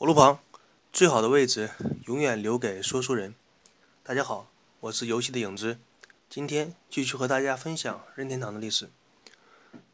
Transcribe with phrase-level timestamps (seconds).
[0.00, 0.38] 火炉旁，
[0.92, 1.70] 最好的位置
[2.06, 3.34] 永远留给说书人。
[4.04, 5.76] 大家好，我是游戏的影子，
[6.30, 8.90] 今天继续和大家分享任天堂的历史。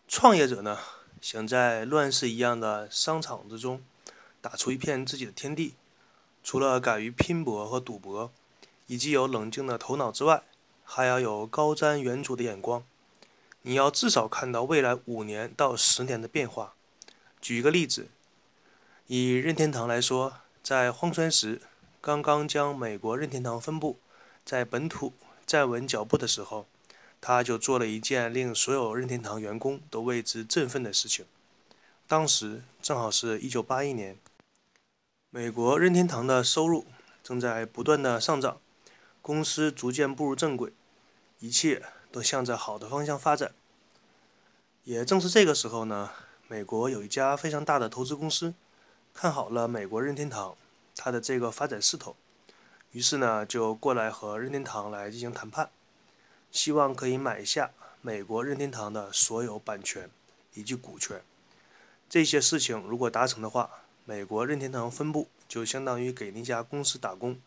[0.06, 0.79] 创业者呢，
[1.22, 3.82] 想在乱世一样的商场之中
[4.43, 5.74] 打出一片自己的天地，
[6.42, 8.30] 除了敢于拼搏和赌博，
[8.86, 10.42] 以及有冷静的头脑之外，
[10.84, 12.84] 还要有高瞻远瞩的眼光。
[13.62, 16.74] 你要至少看到未来五年到十年的变化。
[17.41, 18.09] 举一个例子。
[19.06, 21.60] 以任天堂来说，在荒川时
[22.00, 23.98] 刚刚将美国任天堂分部
[24.46, 25.12] 在本土
[25.45, 26.66] 站稳脚步的时候，
[27.20, 31.26] 他就做了一件令所有任天堂员工都为之振奋的事情。
[32.06, 34.16] 当时正好是一九八一年，
[35.28, 36.86] 美国任天堂的收入
[37.23, 38.59] 正在不断的上涨，
[39.20, 40.73] 公司逐渐步入正轨，
[41.40, 43.52] 一切都向着好的方向发展。
[44.84, 46.10] 也正是这个时候呢，
[46.48, 48.54] 美国有一家非常大的投资公司。
[49.14, 50.56] 看好了美国任天堂，
[50.96, 52.16] 它的这个发展势头，
[52.91, 55.70] 于是呢就过来和任天堂来进行谈判，
[56.51, 57.70] 希望可以买下
[58.02, 60.10] 美国任天堂的所有版权
[60.54, 61.23] 以及股权。
[62.10, 63.70] 这些事情如果达成的话，
[64.05, 67.39] 美国任天堂分部就相当于给那家公司打工。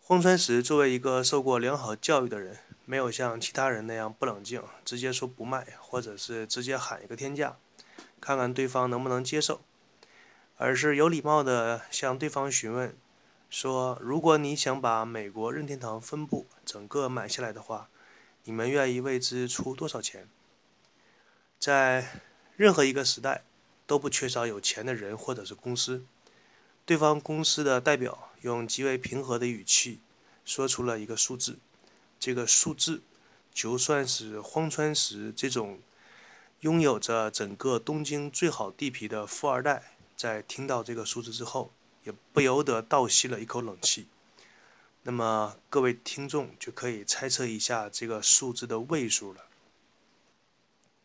[0.00, 7.56] 荒川石作为一个受过良好教育的人，没有像其他人那样不冷静，直接说不卖，或者是直接喊一个天价，
[8.20, 9.60] 看看对方能不能接受。
[10.62, 12.94] 而是有礼貌地向对方询问，
[13.48, 17.88] 说：“如果你想把美国任天堂分部整个买下来的话，
[18.44, 20.28] 你们愿意为之出多少钱？”
[21.58, 22.20] 在
[22.58, 23.44] 任何一个时代，
[23.86, 26.04] 都不缺少有钱的人或者是公司。
[26.84, 30.00] 对方公司的代表用极为平和的语气
[30.44, 31.58] 说出了一个数字，
[32.18, 33.00] 这个数字，
[33.50, 35.80] 就算是荒川石这种
[36.60, 39.96] 拥有着整个东京最好地皮的富二代。
[40.20, 41.72] 在听到这个数字之后，
[42.04, 44.06] 也不由得倒吸了一口冷气。
[45.04, 49.46] 那么各位听众就可以猜测一下这个数字的位数了。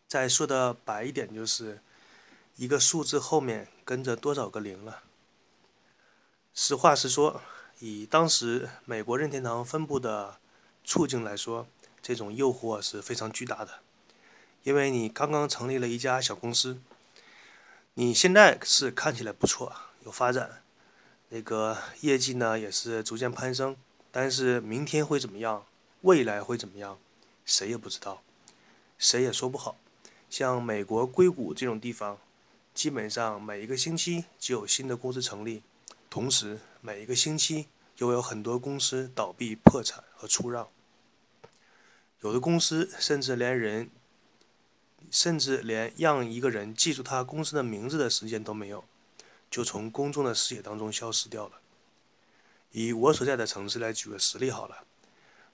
[0.05, 1.79] 再说的白一点，就是
[2.57, 5.03] 一个数字后面跟着多少个零了。
[6.53, 7.41] 实话实说，
[7.79, 10.39] 以当时美国任天堂分部的
[10.83, 11.65] 处境来说，
[12.01, 13.79] 这种诱惑是非常巨大的，
[14.63, 16.81] 因为你刚刚成立了一家小公司。
[17.97, 19.73] 你现在是看起来不错，
[20.03, 20.61] 有发展，
[21.29, 23.77] 那个业绩呢也是逐渐攀升，
[24.11, 25.65] 但是明天会怎么样，
[26.01, 26.99] 未来会怎么样，
[27.45, 28.21] 谁也不知道，
[28.97, 29.77] 谁也说不好。
[30.29, 32.17] 像美国硅谷这种地方，
[32.73, 35.63] 基本上每一个星期就有新的公司成立，
[36.09, 37.69] 同时每一个星期
[37.99, 40.67] 又有很多公司倒闭、破产和出让，
[42.19, 43.89] 有的公司甚至连人。
[45.11, 48.83] 甚至连让一个人记住他公司的名字的时间都没有，
[49.49, 51.53] 就从公众的视野当中消失掉了。
[52.71, 54.83] 以我所在的城市来举个实例好了，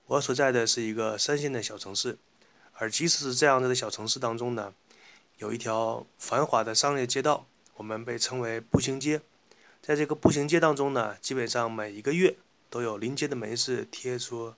[0.08, 2.18] 我所在的是一个三线的小城市，
[2.74, 4.74] 而即使是这样子的小城市当中呢，
[5.38, 7.46] 有一条繁华的商业街道，
[7.76, 9.22] 我们被称为步行街。
[9.82, 12.36] 在这个步行街当中呢，基本上每一个月
[12.70, 14.54] 都有临街的门市贴出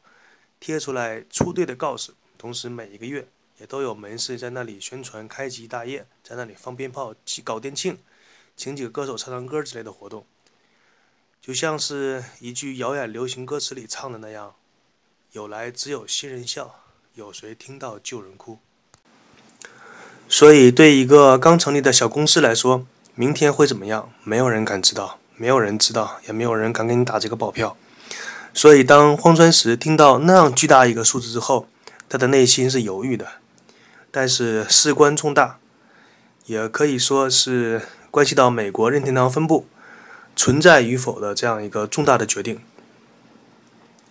[0.59, 3.27] 贴出来出队的告示，同时每一个月。
[3.59, 7.97] 也都有门市在那里宣传开机大业，在那里放鞭炮、搞店庆，
[8.57, 10.25] 请几个歌手唱唱歌之类的活动，
[11.41, 14.55] 就像是一句遥远流行歌词里唱的那样
[15.33, 16.75] ：“有来只有新人笑，
[17.13, 18.59] 有谁听到旧人哭。”
[20.27, 27.77] 所以，对一个刚成立的小公司来说，明天会怎么样，没有人敢知道，没有人知道，也没有人敢给你打这个保票。
[28.53, 31.67] 所以，当荒川石听到那样巨大一个数字之后，
[32.09, 33.42] 他的内心是犹豫的。
[34.15, 35.57] 但是事关重大，
[36.45, 37.81] 也可以说是
[38.11, 39.65] 关系到美国任天堂分部
[40.35, 42.61] 存在与否的这样一个重大的决定。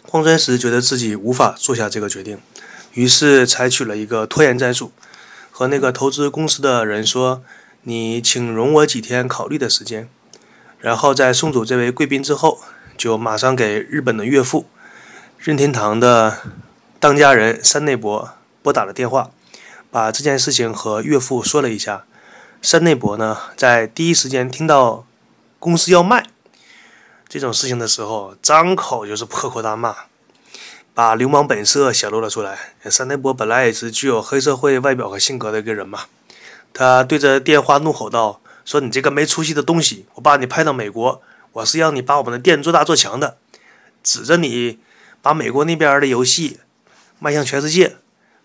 [0.02, 2.40] 荒川石觉得自己无法做下这个决定，
[2.94, 4.90] 于是采取了一个拖延战术，
[5.52, 7.44] 和那个投资公司的人说
[7.82, 10.08] ：“你请容我几天考虑的时间。”
[10.80, 12.60] 然后在送走这位贵宾之后，
[12.96, 14.66] 就马上给日本的岳父
[15.38, 16.38] 任天堂的
[16.98, 18.30] 当家人山内博
[18.64, 19.30] 拨打了电话。
[19.92, 22.06] 把这件事情和岳父说了一下，
[22.62, 25.04] 山内博呢，在第一时间听到
[25.58, 26.28] 公司要卖
[27.28, 29.94] 这种事情的时候，张口就是破口大骂，
[30.94, 32.58] 把流氓本色显露了出来。
[32.84, 36.04] 山内博本来也是具有黑社会外表和性格的一个人嘛，
[36.72, 41.20] 他对着电话怒吼道：“说你这个没出息的东西，我把你派到美国，
[41.52, 43.36] 我是让你把我们的店做大做强的，
[44.02, 44.78] 指着你
[45.20, 46.60] 把美国那边的游戏
[47.18, 47.96] 卖向全世界，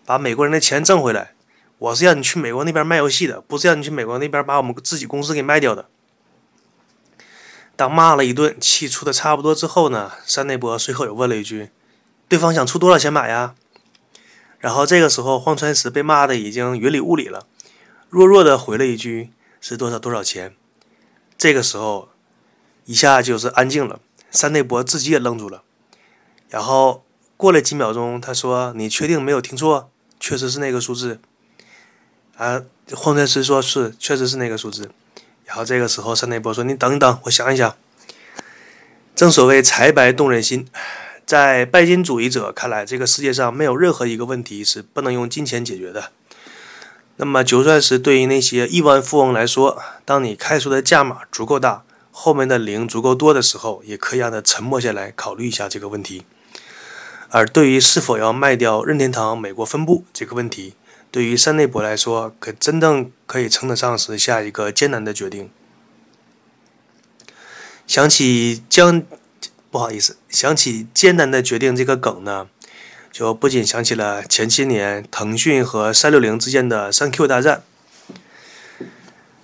[0.04, 1.32] 把美国人的钱挣回来。”
[1.78, 5.88] 我是让你去美国那边卖游戏的，不是让你去美国那边把我们自己公司给卖掉的。
[7.76, 11.70] 当骂了一顿，气出的差不多之后呢，山内博随口又问了一句
[12.28, 13.54] ：“对方想出多少钱买呀？”
[14.58, 17.46] 然后这个时候，荒川石被骂的已经云里雾里了，
[18.10, 20.56] 弱弱的回了一句：“是多少多少钱。”
[21.38, 22.08] 这个时候，
[22.86, 24.00] 一下就是安静了。
[24.32, 25.62] 山内博自己也愣住了，
[26.50, 27.04] 然后
[27.36, 29.90] 过了几秒钟，他说：“你确定没有听错？
[30.18, 31.20] 确实是那个数字。”
[32.38, 32.62] 啊，
[32.94, 34.92] 荒川石说是，确实是那个数字。
[35.44, 37.74] 然后这个时候，山内波说：“你等等，我想一想。”
[39.16, 40.68] 正所谓财白动人心，
[41.26, 46.12] 在拜金主义者看来，这个世界上没有任何一个问题是不能用金钱解决的。
[47.16, 51.82] 那么，就算是对于那些亿万富翁来说，当你开出的价码足够大，
[52.12, 56.24] 后面的零足够多的时候，也可以让他沉默下来，考虑一下这个问题。
[57.30, 60.74] 而对于是否要卖掉任天堂美国分部这个问题，
[61.10, 65.50] 对于山内博来说，可真正可以称得上是下一个艰难的决定。
[67.86, 69.02] 想起将，
[69.70, 72.48] 不好意思，想起艰难的决定这个梗呢。
[73.10, 77.62] 就不仅想起了前些年腾讯和三六零之间的三 Q 大战。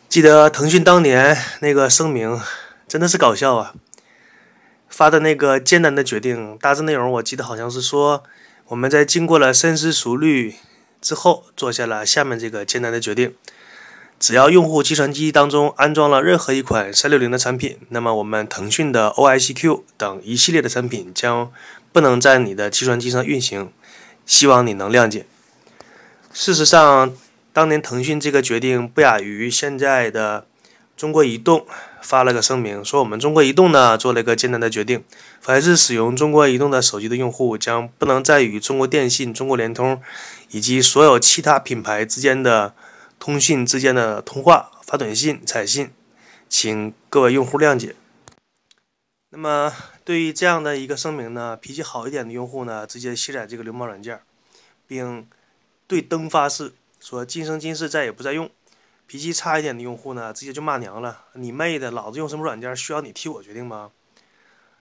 [0.08, 2.40] 记得腾讯当年那个声明
[2.86, 3.74] 真的是搞笑啊！
[4.88, 8.22] 发的那个艰难的决定，大致内容我记得好像是说，
[8.66, 10.54] 我们在经过了深思熟虑
[11.04, 13.34] 之后，做下了下面这个艰难的决定：
[14.18, 21.52] 只要用户计算机当中安装了任何一款三六零的产品，那么我们腾讯的 OICQ 等一系列的产品将。
[21.94, 23.72] 不能在你的计算机上运行，
[24.26, 25.26] 希望你能谅解。
[26.32, 27.14] 事实上，
[27.52, 30.44] 当年腾讯这个决定不亚于现在的
[30.96, 31.66] 中国移动
[32.02, 35.04] 发了个声明，说我们中国移动呢做了一个艰难的决定：
[35.40, 40.00] 凡是使用中国移动的手机的用户，将不能再与中国电信、中国联通
[40.50, 42.74] 以及所有其他品牌之间的
[43.18, 45.90] 通讯之间的通话、发短信、彩信，
[46.48, 47.94] 请各位用户谅解。
[49.30, 49.72] 那么。
[50.04, 54.20] 对于这样的一个声明呢，脾气好一点的用户呢，直接卸载这个流氓软件，
[54.86, 55.26] 并
[55.86, 58.50] 对灯发誓说今生今世再也不再用。
[59.06, 63.90] 脾气差一点的用户呢，直接就骂娘了：“你妹的，老子用什么软件需要你替我决定吗？”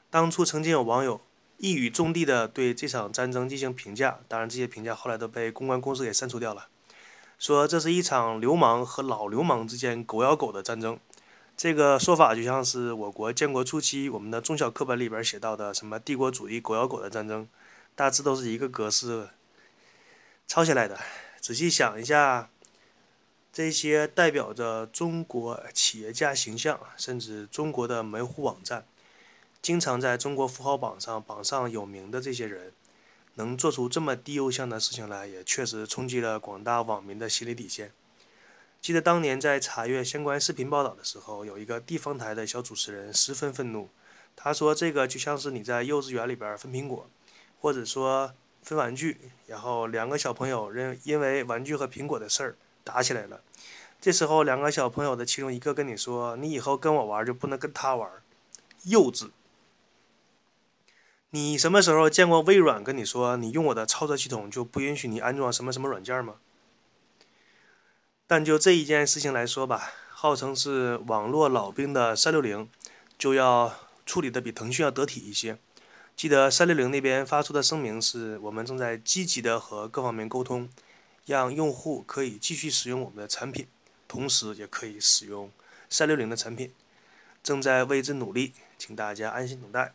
[0.09, 1.19] 当初曾经有网友
[1.57, 6.67] 一语中的的对这场战争进行评价，当然这些评价后来都被公关公司给删除掉了，
[7.39, 10.99] 说这是一场流氓和老流氓之间狗咬狗的战争。
[11.55, 17.47] 这个说法就像是我国建国初期我们的中小课本里边写到的什么帝国主义狗咬狗的战争，
[17.95, 19.29] 大致都是一个格式
[20.47, 20.99] 抄下来的。
[21.39, 22.49] 仔细想一下，
[23.53, 28.83] 这些代表着中国企业家形象，甚至中国的门户网站，
[29.61, 32.73] 经常在中国富豪榜上榜上有名的这些人，
[33.35, 37.91] 能做出这么低幼向的事情来，也确实冲击了广大网民的心理底线。
[38.81, 43.87] 记得当年在查阅相关视频报道的时候，有一个地方台的小主持人十分愤怒。
[44.35, 47.07] 他说：“这个就像是你在幼稚园里边分苹果，
[47.61, 48.33] 或者说
[48.63, 53.41] 分玩具，然后两个小朋友因因为玩具和苹果的事儿打起来了。
[54.01, 58.09] 这时候两个小朋友的其中一个跟你说：‘你以后跟我玩就不能跟他玩。’
[58.83, 59.29] 幼稚！
[61.29, 66.35] 你什么时候见过微软跟你说你用我的操作系统就不允许你安装什么什么软件吗？”
[68.27, 72.69] 但就这一件事情来说吧，号称是网络老兵的三六零，
[73.17, 73.73] 就要
[74.05, 75.57] 处理的比腾讯要得体一些。
[76.15, 80.69] 记得三六零那边发出的声明是：我们正在积极的和各方面沟通，
[81.25, 83.67] 让用户可以继续使用我们的产品，
[84.07, 85.51] 同时也可以使用
[85.89, 86.73] 三六零的产品，
[87.41, 89.93] 正在为之努力，请大家安心等待。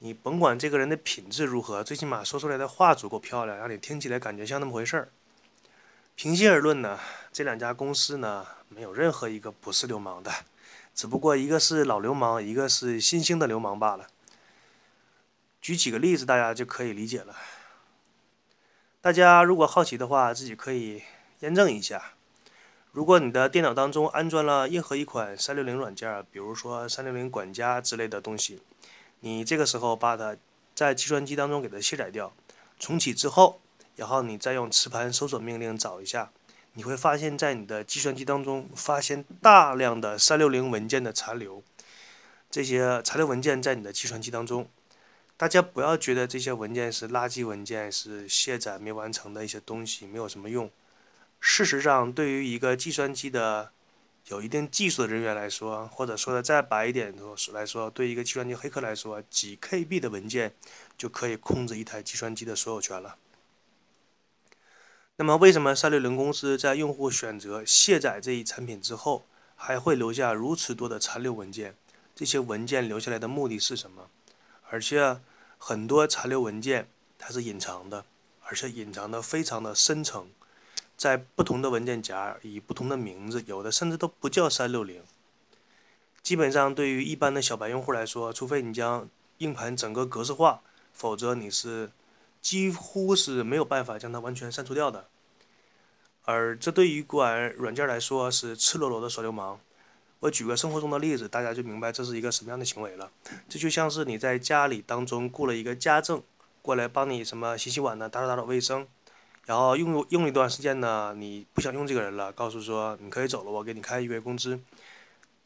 [0.00, 5.08] 你甭管这个人的品质如何，最起码说出来的话足够漂亮，让你听起来感觉像那么回事儿。
[6.14, 6.98] 平心而论呢，
[7.32, 10.32] 这两家公司呢，没有任何一个不是流氓的，
[10.94, 14.08] 只不过一个是老流氓，一个是新兴的流氓罢了。
[15.60, 17.36] 举几个例子，大家就可以理解了。
[19.00, 21.04] 大家如果好奇的话，自己可以
[21.38, 22.14] 验证一下。
[22.90, 28.60] 如果你的电脑当中安装了任何一款三六零软件，比如说三六零管家之类的东西，
[29.20, 30.36] 你这个时候把它
[30.74, 32.32] 在计算机当中给它卸载掉，
[32.80, 33.60] 重启之后。
[33.94, 36.30] 然后你再用磁盘搜索命令找一下，
[36.74, 41.62] 你会发现在你的计算机当中发现大量的三六零文件的残留。
[42.50, 44.68] 这些残留文件在你的计算机当中，
[45.38, 50.68] 大家不要觉得这些文件是垃圾文件，是卸载没完成的一些东西，没有什么用。
[51.38, 53.70] 事实上，对于一个计算机的
[54.26, 57.14] 有一定技术的人员来说，或者说的再白一点
[57.52, 60.52] 来说，对一个计算机黑客来说，几 KB 的文件
[60.96, 63.14] 就可以控制一台计算机的所有权了。
[65.14, 71.76] 那么，为什么三六零公司在用户选择卸载这一产品之后，还会留下如此多的残留文件？
[72.16, 74.10] 这些文件留下来的目的是什么，
[74.68, 75.20] 而且
[75.58, 76.88] 很多残留文件
[77.18, 78.04] 它是隐藏的，
[78.44, 80.30] 而且隐藏的非常的深层，
[80.96, 85.02] 在不同的文件夹以不同的名字，有的甚至都不叫三六零。
[86.22, 90.62] 基本上对于一般的小白用户来说，除非你将硬盘整个格式化，
[90.92, 91.90] 否则你是
[92.40, 95.08] 几乎是没有办法将它完全删除掉的。
[96.24, 99.60] 而这对于管软件来说是赤裸裸的耍流氓。
[100.20, 103.10] 我举个生活中的例子，大家就明白这是一个什么样的行为了。
[103.48, 106.22] 这就像是你在家里当中雇了一个家政
[106.60, 108.86] 过来帮你什么洗洗碗呢，打扫打扫卫生，
[109.46, 114.58] 然后用用一段时间呢，你不想用这个人了，告诉说你可以走了，我给你开一个月工资。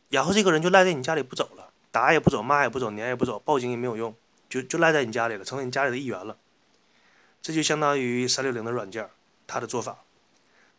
[0.09, 4.15] 然后这个人就赖在你家里不走了，打也不走，骂也不走，撵也不走，报警也没有用，
[4.49, 6.37] 就就赖在你家里了，成为你家里的一员了。
[7.43, 9.11] 这就相当于三六零的软件，
[9.47, 9.99] 它的做法。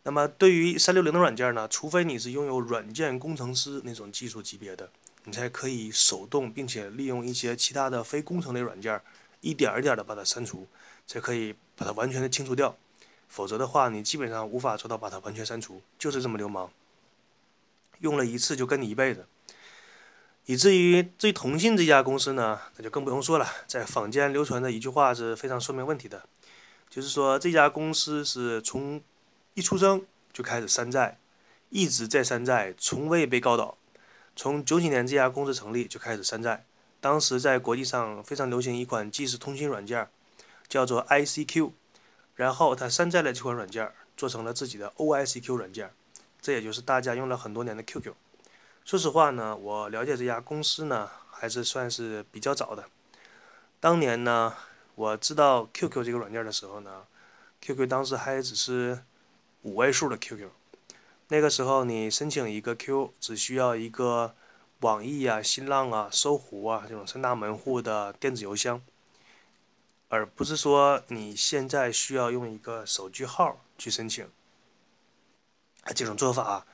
[0.06, 4.90] 那么，对于三六零的软件呢，除非你是拥有软件工程师那种技术级别的，
[5.24, 9.00] 你才可以手动并且利用一些其他的非工程类软件，
[9.40, 10.66] 一点一点的把它删除，
[11.06, 12.76] 才可以把它完全的清除掉。
[13.28, 16.70] 否则的话，你基本上无法做到把它完全删除，就是这么流氓。
[18.00, 19.24] 用了一次就跟你一辈子，
[20.44, 23.48] 以至于这腾讯这家公司呢，那就更不用说了。
[23.66, 26.28] 在坊间流传的一句话是非常说明问题的，
[26.90, 29.00] 就是说这家公司是从
[29.54, 31.16] 一出生就开始山寨，
[31.70, 33.78] 一直在山寨，从未被告倒。
[34.34, 36.66] 从九几年这家公司成立就开始山寨，
[37.00, 40.08] 当时在国际上非常流行一款即时通讯软件，
[40.66, 41.70] 叫做 ICQ，
[42.34, 45.92] 然后他山寨了这款软件，做成了自己的 OICQ 软件，
[46.40, 48.12] 这也就是大家用了很多年的 QQ。
[48.84, 52.86] 说实话呢，我了解这家公司呢，还是算是比较早的。
[53.78, 54.52] 当年呢，
[54.96, 57.04] 我知道 QQ 这个软件的时候呢
[57.60, 59.04] ，QQ 当时还只是。
[59.64, 60.50] 五位数的 QQ，
[61.28, 64.34] 那个时候你申请一个 Q 只需要一个
[64.80, 68.82] 网易啊、新浪啊、搜狐啊这种三大门户的电子邮箱，
[70.10, 74.28] 而不是说你现在需要用一个手机号去申请。
[75.94, 76.66] 这种做法，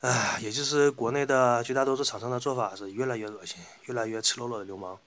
[0.00, 4.98] 啊，也就是国内的绝大多数厂商的做法是越来越恶心、越来越赤裸裸的流氓。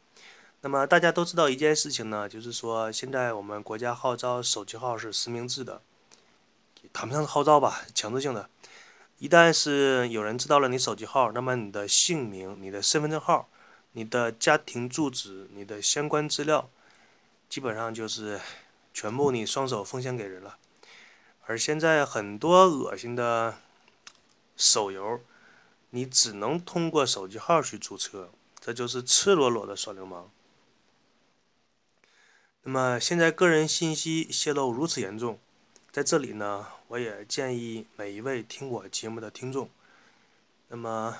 [0.62, 5.82] 那么大家都知道一件事情呢，就是说现在我们国家号召手机号是实名制的。
[6.94, 8.50] 谈不上是号召吧，强制性的。
[9.20, 13.50] 一旦是有人知道了你手机号，那么你的姓名、你的身份证号、
[13.94, 16.70] 你的家庭住址、你的相关资料，
[17.50, 18.40] 基本上就是
[18.94, 20.58] 全部你双手奉献给人了。
[21.46, 23.58] 而现在很多恶心的
[24.56, 25.22] 手游，
[25.90, 28.30] 你只能通过手机号去注册，
[28.60, 30.30] 这就是赤裸裸的耍流氓。
[32.64, 35.40] 那么现在个人信息泄露如此严重。
[35.98, 39.68] 在这里呢，我也建议每一位听我节目的听众，
[40.68, 41.18] 那么，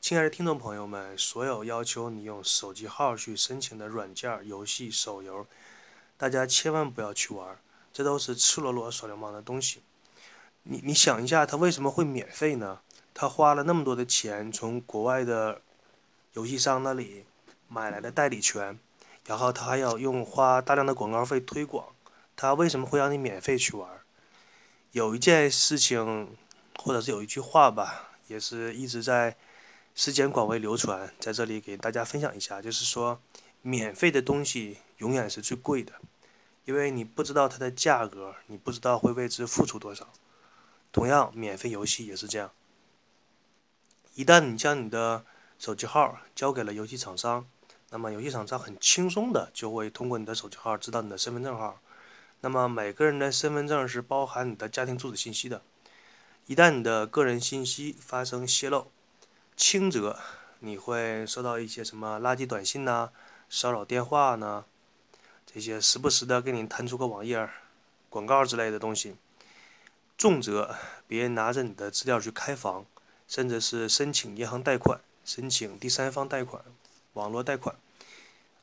[0.00, 5.46] 亲爱的听众朋友们，所有要求你用手机号去申请的软件、游戏、手游，
[6.16, 7.58] 大家千万不要去玩，
[7.92, 9.82] 这都是赤裸裸耍流氓的东西。
[10.62, 12.80] 你你想一下，他为什么会免费呢？
[13.12, 15.60] 他花了那么多的钱从国外的
[16.32, 17.26] 游戏商那里
[17.68, 18.78] 买来的代理权，
[19.26, 21.88] 然后他还要用花大量的广告费推广。
[22.34, 23.97] 他为什么会让你免费去玩？
[24.92, 26.34] 有一件事情，
[26.76, 29.36] 或者是有一句话吧，也是一直在
[29.94, 33.20] 世间广为流传，在这里给大家分享一下，就是说，
[33.60, 35.92] 免费的东西永远是最贵的，
[36.64, 40.08] 因为你不知道它的价格，你不知道会为之付出多少。
[40.90, 42.50] 同样，免费游戏也是这样，
[44.14, 45.22] 一旦你将你的
[45.58, 47.46] 手机号交给了游戏厂商，
[47.90, 51.78] 那么游戏厂商很轻松的就会通过你的手机号知道你的身份证号。
[52.40, 55.62] 那么每个人的身份证是包含你的家庭住址信息的，
[56.46, 58.92] 一旦你的个人信息发生泄露，
[59.56, 60.18] 轻则
[60.60, 63.10] 你会收到一些什么垃圾短信呐、
[63.48, 64.64] 骚扰电话呢，
[65.44, 67.48] 这些时不时的给你弹出个网页、
[68.08, 69.14] 广告之类的东西；
[70.16, 70.76] 重则
[71.08, 72.86] 别人拿着你的资料去开房，
[73.26, 76.62] 甚至是申请银行贷款、申请第三方贷款、
[77.14, 77.74] 网络贷款。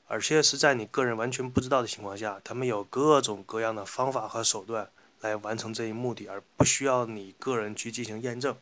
[0.08, 4.90] 而且是在你个人完全不知道的情况下，他们有各种各样的方法和手段
[5.22, 8.56] 来完成这一目的，而不需要你个人去进行验证，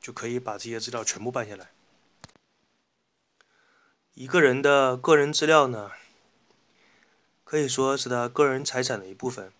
[0.00, 1.70] 就可以把这些资料全部办下来。
[4.14, 5.92] 一个人的个人资料呢，
[7.44, 9.52] 可以说是他个人财产的一部分。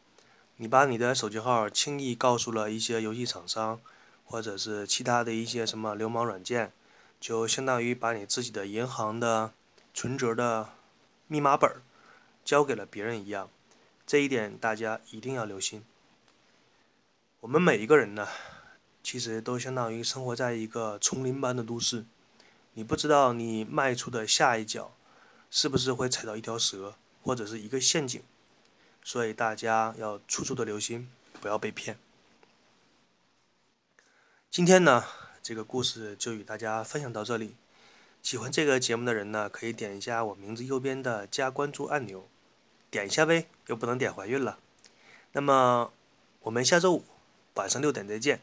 [0.57, 3.81] 你把你的手机号轻易告诉了一些游戏厂商，
[4.25, 6.73] 或者是其他的一些什么流氓软件，
[7.21, 9.53] 就相当于把你自己的银行的
[9.95, 10.71] 存折的。
[11.33, 11.71] 密码本
[12.45, 13.49] 交给了别人一样，
[14.05, 15.85] 这一点大家一定要留心。
[17.39, 18.27] 我们每一个人呢，
[19.05, 22.05] 其实都相当于生活在一个丛林般的都市，
[22.75, 24.93] 你不知道你迈出的下一脚
[25.53, 28.21] 是不是会踩到一条蛇或者是一个陷阱，
[29.05, 31.09] 所以大家要处处的留心，
[31.41, 31.97] 不要被骗。
[34.51, 35.05] 今天呢，
[35.41, 37.55] 这个故事就与大家分享到这里。
[38.23, 42.29] 喜欢这个节目的人呢，可以点一下我名字右边的加关注按钮，
[42.91, 44.59] 点一下呗，又不能点怀孕了。
[45.33, 45.93] 那么
[46.43, 47.05] 我们下周五
[47.55, 48.41] 晚上六点再见。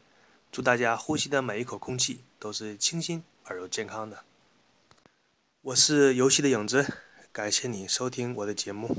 [0.50, 4.24] 祝大家呼吸的每一口空气都是清新而又健康的。
[5.60, 6.86] 我是游戏的影子，
[7.30, 8.96] 感谢你收听我的节目。